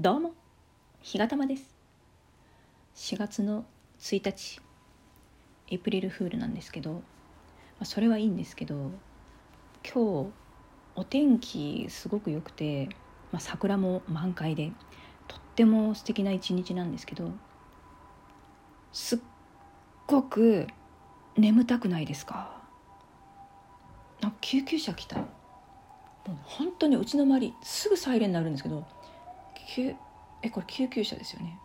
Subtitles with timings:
[0.00, 0.30] どうも
[1.02, 1.74] 日がたまです。
[2.94, 3.64] 4月の
[3.98, 4.60] 1日
[5.72, 7.00] エイプリルフールなんですけど、ま
[7.80, 8.92] あ、それはいいんですけど
[9.82, 10.30] 今日
[10.94, 12.88] お天気すごく良くて、
[13.32, 14.70] まあ、桜も満開で
[15.26, 17.32] とっても素敵な一日なんですけど
[18.92, 19.18] すっ
[20.06, 20.68] ごく
[21.36, 22.62] 眠たくないですか？
[24.20, 25.16] なんか救急車来た。
[25.16, 25.24] も
[26.34, 28.86] う本当にうちの周りすぐサイレンになるんですけど
[29.68, 29.94] 救
[30.42, 31.58] えこれ救急車ですよね。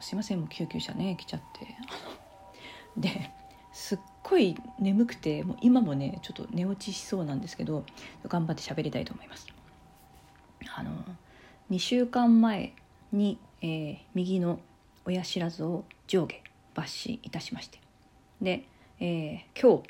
[0.00, 1.76] すいませんもう救急車ね来ちゃって。
[2.96, 3.32] で
[3.72, 7.84] すっごい眠くてもう今もねちょっと寝落ちしそうなんですけど
[8.28, 9.46] 頑張って喋りたいと思います。
[10.74, 10.92] あの
[11.70, 12.74] 2週間前
[13.12, 14.60] に、えー、右の
[15.04, 16.36] 親知らずを上下
[16.74, 17.80] 抜歯いたしまして。
[18.40, 18.66] で、
[19.00, 19.88] えー、今日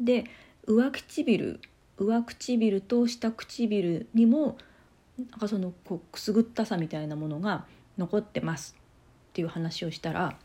[0.00, 0.24] で
[0.66, 1.60] 上唇
[1.98, 4.56] 上唇と下唇にも
[5.18, 7.66] なんかそのこうくすぐったさみたいなものが
[7.98, 8.74] 残ってます
[9.30, 10.36] っていう話をしたら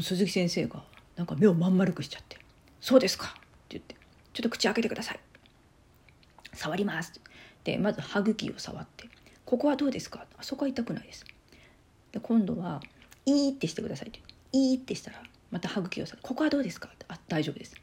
[0.00, 0.82] 鈴木先生が
[1.16, 2.38] なんか目をまん丸くしちゃって
[2.80, 3.38] 「そうですか」って
[3.70, 3.94] 言って
[4.32, 5.20] 「ちょっと口開けてください」
[6.54, 7.20] 「触ります」
[7.64, 9.08] でまず歯茎を触って
[9.44, 11.24] 「ここはどうですか?」あそこは痛くないです」
[12.12, 12.80] で今度は
[13.26, 14.20] 「いい」ってしてくださいって
[14.52, 17.74] 「いい」ってしたらまた歯茎を触って「ここはどうですか?」あ大丈夫です」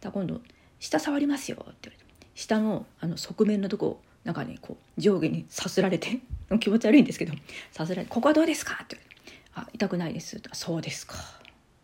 [0.00, 0.40] だ今度
[0.80, 2.12] 「下触りますよ」って言われて。
[2.34, 6.20] 下のあの側面のとこなんかねこう上下にさすられて。
[6.60, 7.32] 気持ち悪いんですけど
[7.70, 11.16] さすられて「ここはどうですか?」って言われて「あ痛くないです」そうですか」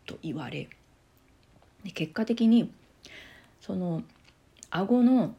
[0.05, 0.69] と言われ。
[1.85, 2.71] で結果的に
[3.69, 4.03] その
[4.71, 5.37] 顎の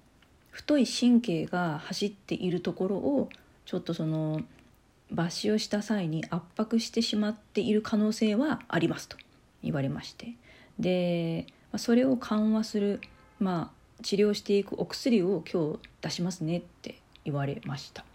[0.51, 3.29] 太い神経が走っているところを
[3.65, 4.41] ちょっとその
[5.13, 9.17] 抜歯をした際に圧迫してしまっている可能性はありますと
[9.63, 10.35] 言われまして。
[10.79, 13.01] でそれを緩和する、
[13.39, 18.05] まあ、治療していくお薬を今日出しますねって言われました。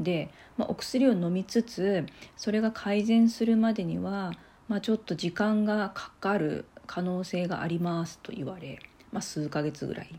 [0.00, 2.06] で、まあ、お薬を飲みつつ
[2.38, 4.32] それが改善するまでには
[4.68, 8.80] まあ、ちょっと時間がかかる可能性がありますと言われ、
[9.16, 10.10] まあ、数ヶ月ぐらい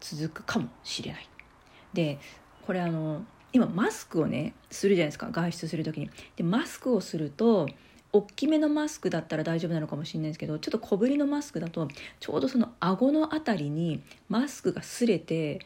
[0.00, 1.28] 続くかもしれない。
[1.92, 2.18] で
[2.66, 6.10] これあの今マスクをねするじゃないですか外出する時に。
[6.36, 7.68] でマスクをすると
[8.10, 11.88] 大きめのマスクだったら大丈夫なのかもしれないですけどちょっと小ぶりのマスクだと
[12.20, 15.60] ちょうどその顎の辺りにマスクが擦れて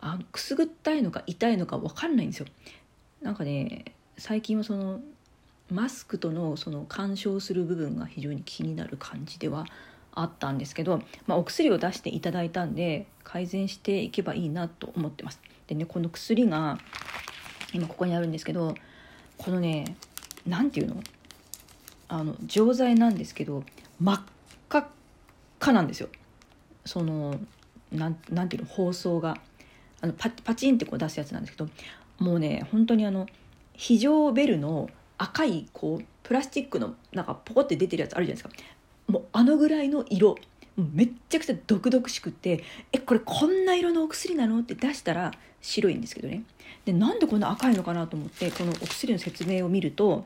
[0.00, 2.46] あくすぐったいのか痛いのか分かんないんですよ。
[3.20, 3.84] なんかね
[4.16, 5.02] 最近はその
[5.70, 9.66] マスクとのその干渉する部分が非常に気になる感じでは
[10.12, 15.40] あったんですけど、まあ、お薬を出していただいたんで改善していけばいいなと思ってます。
[15.66, 16.78] でねこの薬が
[17.72, 18.74] 今ここにあるんですけど
[19.38, 19.96] このね
[20.46, 21.02] 何て言うの？
[22.08, 23.62] あの錠剤なんですけど
[24.00, 24.20] 真っ
[24.68, 24.86] 赤っ
[25.60, 26.08] かなんですよ。
[26.84, 27.38] その
[27.92, 28.68] なんなんていうの？
[28.68, 29.36] 包装が
[30.00, 31.70] あのパパチンってこう出すやつなんですけど
[32.18, 33.26] もうね本当にあの
[33.74, 38.64] 非常ベルの赤いこうプラスチックのなんかポコって出てるやつあるじゃないですか
[39.10, 40.36] もうあのぐらいの色。
[40.94, 44.60] めっちゃくちゃ毒々しくてえこれこんな色のお薬なの？
[44.60, 46.44] って出したら白いんですけどね。
[46.86, 50.24] でなんでこんな赤いのかなと思ってこのお薬の説明を見ると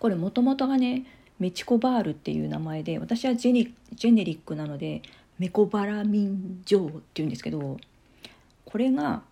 [0.00, 1.04] これもともとがね
[1.38, 5.02] メチコバールっていう名前で私はジェニジェネリックなので
[5.38, 7.78] メコバラミン錠っていうんですけど
[8.64, 9.22] これが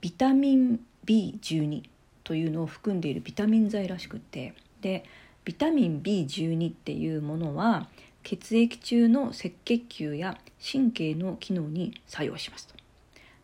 [0.00, 1.82] ビタミン B12
[2.22, 5.04] というのを含んでいるビタミン剤らしくってで
[5.44, 7.88] ビタミン B12 っていうものは
[8.22, 12.74] 血液中の赤血球や神経の機能に作用しますと。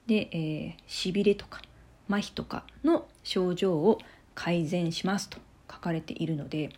[0.07, 1.61] で、えー、しびれとか
[2.09, 3.99] 麻痺とかの症状を
[4.35, 5.39] 改善しますと
[5.71, 6.71] 書かれているので、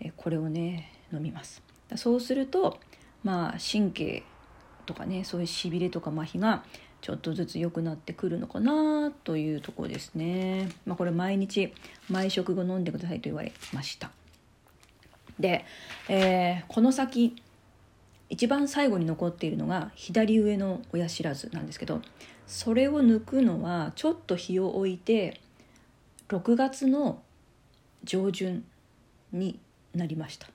[0.00, 1.62] え、これをね飲みます。
[1.96, 2.78] そうすると
[3.24, 4.22] まあ神経
[4.84, 6.64] とかねそういうしびれとか麻痺が
[7.00, 10.68] ちょっとずつ良くなってくるのかなというところですね。
[10.84, 11.72] まあ、これ毎日
[12.10, 14.10] 毎食後飲んでくださいと言われました。
[15.38, 15.64] で、
[16.08, 17.36] えー、この先
[18.28, 22.00] 一番最後に残っているのが左上の親知らずなんですけど
[22.46, 25.40] それを抜くのはちょっと日を置いて
[26.28, 27.22] 6月の
[28.04, 28.64] 上旬
[29.32, 29.58] に
[29.94, 30.48] なりました。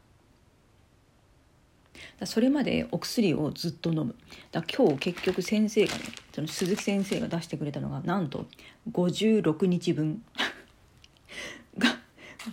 [2.25, 4.15] それまでお薬をずっと飲む。
[4.51, 6.03] だ今日結局先生がね
[6.33, 8.45] その鈴木先生が出してくれたのがなんと
[8.91, 10.23] 56日分。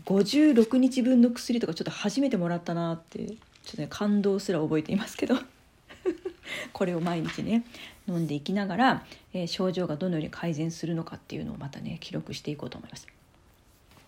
[0.04, 3.36] 56日分の薬とかちょっと初めてもらったなってちょっ
[3.76, 5.36] とね感動すら覚えていますけど
[6.72, 7.64] これを毎日ね
[8.06, 13.06] 飲んでいきながら、えー、症状がどのように改善するのかっていうのをまたね記録していこうと思います。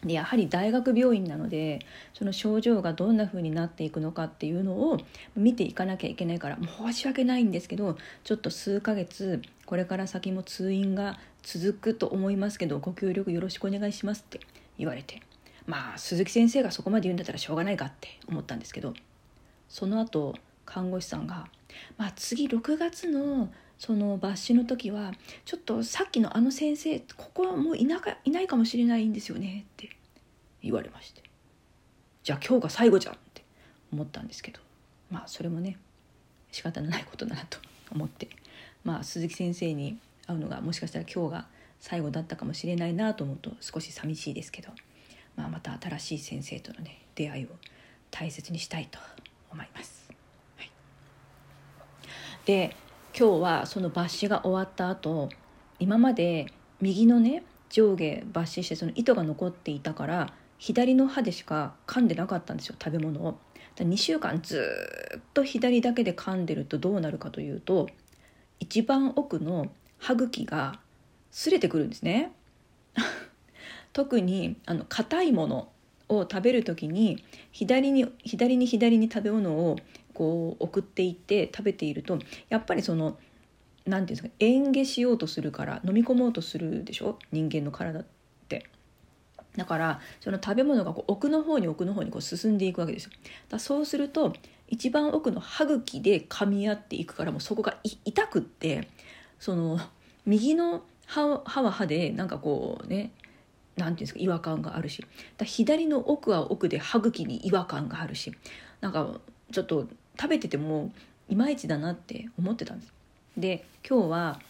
[0.04, 1.80] でやはり大学病院なので
[2.14, 4.98] その症状がどんな風になっていくのかっていうのを
[5.36, 14.40] 見ていかなきゃいけないから申し訳ないんですけどちょっと数ヶ月これから先も通院が続くと思いますけどご協力よろしくお願いしますって
[14.78, 15.20] 言われて
[15.70, 18.92] まあ鈴木先生がそこまで言うんだったらしょうがないかって思ったんですけど
[19.68, 20.34] その後
[20.66, 21.46] 看護師さんが
[21.96, 25.12] 「まあ、次6月のその抜歯の時は
[25.44, 29.90] ちょっとさっきのあの先生ここはもういなかいないかもしれないんですよねって
[30.60, 31.22] 言われまして
[32.24, 33.44] じゃあ今日が最後じゃんって
[33.92, 34.60] 思ったんですけど
[35.08, 35.78] まあそれもね
[36.50, 37.58] 仕方のないことだなと
[37.92, 38.28] 思って
[38.82, 41.46] まあ鈴木先生に会うのがもしかしたら今日が
[41.78, 44.68] 最後だったかもしれないなと思うと少し寂しいですけど、
[45.36, 47.48] まあ、また新しい先生とのね出会いを
[48.10, 48.98] 大切にしたいと
[49.50, 50.08] 思います。
[50.56, 50.70] はい、
[52.44, 52.76] で
[53.18, 55.28] 今日はその抜歯が終わった後
[55.78, 56.46] 今まで
[56.80, 63.38] 右のね上下抜歯してその糸が残っていたから左の歯でしか噛んでなかったんですよ食べ物を。
[63.76, 64.62] 2週間ず
[65.18, 67.88] っと左だけで噛んでるとどうなるかというと
[68.58, 69.68] 一番奥の
[69.98, 70.80] 歯茎が
[71.32, 72.32] 擦れてくるんですね。
[73.92, 75.68] 特にあの硬いもの
[76.08, 79.76] を食べる時に左に左に左に食べ物を
[80.14, 83.18] こう送っていって食べているとやっぱりその
[83.86, 87.18] 何て言うんですか嚥下しようとするから飲み込もうとするでしょ？
[87.32, 88.04] 人間の体っ
[88.48, 88.66] て。
[89.56, 93.10] だからその食べ物がこう奥の方に奥の方にこう進んでいくわけですよ。
[93.48, 94.32] だそうすると
[94.68, 98.88] 一番奥の歯茎で噛み合っていくからもうそこが痛くって
[99.40, 99.80] その
[100.24, 103.10] 右の歯歯は歯でなんかこうね
[103.80, 105.04] 何て言うんですか違和感があるし。
[105.36, 108.32] だ左の奥は奥で歯茎に違和感があるし。
[108.80, 109.20] なんか
[109.52, 109.88] ちょっと
[110.18, 110.92] 食べてても
[111.28, 112.92] いまいちだなって思ってたんです。
[113.36, 114.40] で今日は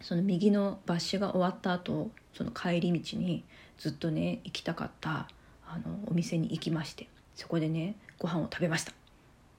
[0.00, 3.44] その右の抜歯が終わった後その帰り道に
[3.78, 5.28] ずっとね行きたかった
[5.66, 7.08] あのお店に行きまして。
[7.34, 8.92] そこでねご飯を食べました。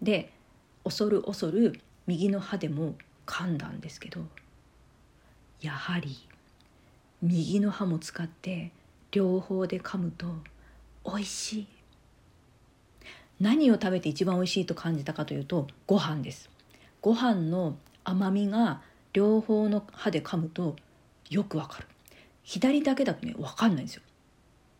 [0.01, 0.31] で
[0.83, 4.21] 恐る恐る右の歯でも噛んだんですけど
[5.61, 6.17] やはり
[7.21, 8.71] 右の歯も使って
[9.13, 10.27] 両方で噛むと
[11.05, 11.67] 美味しい。
[13.39, 16.49] 何を食べて一番美味しいと感じたかというとご飯です。
[16.99, 18.81] ご飯の甘みが
[19.13, 20.75] 両方の歯で噛むと
[21.29, 21.87] よくわかる。
[22.41, 24.01] 左だけだとね分かんないんですよ。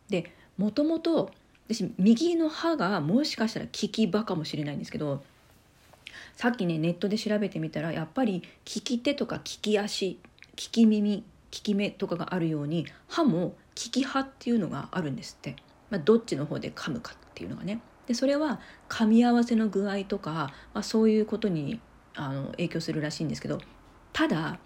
[0.10, 1.32] でもともと
[1.68, 5.24] 私右の歯がもしかしたら利き歯かもしれないんですけど
[6.36, 10.20] さっきねネットで調べてみたらやっぱり利き手とか利き足利
[10.56, 15.56] き耳利き目とかがあるように歯も利き歯っていうのがあるんですって、
[15.90, 17.82] まあ、どっちの方で噛むかっていうのがね。
[18.08, 21.80] でそれは噛み合わせの具合とか、まあ、そういうことに
[22.16, 23.60] あの影響するらしいんですけど
[24.12, 24.60] ただ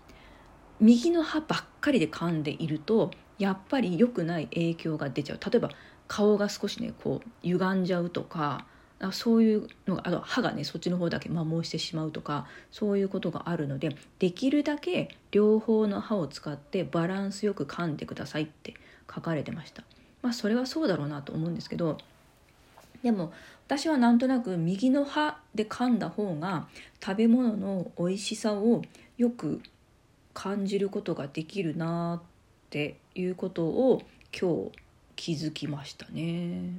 [0.79, 5.39] 右の歯ばっかりで噛んでいるとやっぱり良くない影響が出ちゃう。
[5.39, 5.69] 例えば
[6.07, 8.65] 顔が少しねこう歪んじゃうとか
[9.11, 18.73] そういうのがあと歯がねそっちの方だけ摩耗してしまうとかそういうことがあるのでできるだけ両方の歯を使ってバランスよく噛んでくださいって
[19.13, 19.83] 書かれてました。
[20.21, 21.97] まあそれはそうだろうなと思うんですけど
[23.03, 23.31] でも
[23.67, 26.67] 私はなんとなく右の歯で噛んだ方が
[27.03, 28.81] 食べ物の美味しさを
[29.17, 29.61] よく
[30.33, 32.29] 感じることができるなっ
[32.69, 34.01] ていうことを
[34.39, 34.71] 今日
[35.15, 36.71] 気づきましたね。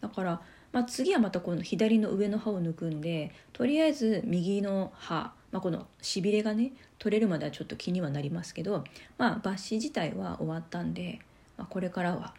[0.00, 0.40] だから、
[0.72, 8.84] まあ、次はまたこの左の上の歯を抜くんでとりあえず右の歯、まあ、このしびれがね取れるまではちょっと気にはなりますけど、
[9.18, 11.20] まあ、抜歯自体は終わったんで、
[11.56, 12.34] まあ、これからは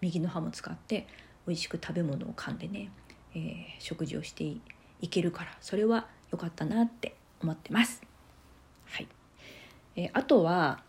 [0.00, 1.06] 右の歯も使って
[1.46, 2.90] 美味しく食べ物を噛んでね、
[3.34, 8.02] えー、食事をしていけるからそれは良かったなって思ってます。
[8.86, 9.08] はい
[9.96, 10.82] えー、あとは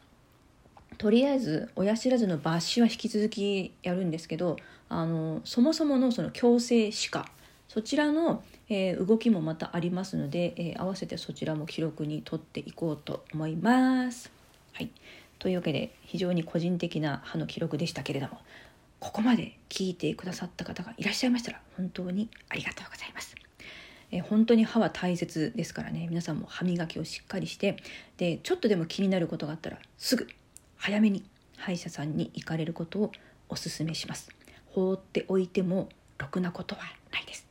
[0.97, 4.57] とりあえず親知らずの抜歯は引き続きやるんですけど
[4.89, 7.25] あのそもそものその矯正歯科
[7.71, 14.31] そちらの、えー、動きもまたありますので、えー、合わせてそちらも記録に取っていこうと思います。
[14.71, 14.89] はい、
[15.39, 18.39] というわけで非常に個人的な歯の記録でしたけれども
[19.01, 23.35] ここまで聞いてくださった方がいらっしゃいましたら本当にありがとうございます。
[24.09, 27.75] え本当に歯は大切ですからね皆さんも歯磨きをしっかりして
[28.15, 30.27] でちょっとでも気になることがあったらすぐ
[30.77, 31.25] 早めに
[31.57, 33.11] 歯医者さんに行かれることを
[33.49, 34.29] お勧めします
[34.67, 37.47] 放っておいてもろくなことはないです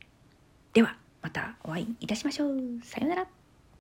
[0.73, 2.57] ではまたお会いいたしましょう。
[2.83, 3.40] さようなら。